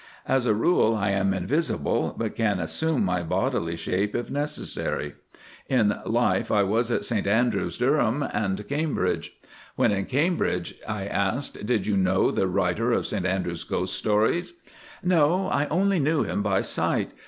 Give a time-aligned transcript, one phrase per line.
[0.27, 5.13] As a rule I am invisible, but can assume my bodily shape if necessary.
[5.69, 9.37] In life I was at St Andrews, Durham, and Cambridge.'
[9.75, 14.55] 'When in Cambridge,' I asked, 'did you know the writer of St Andrews ghost stories?'
[15.03, 17.11] 'No, I only knew him by sight.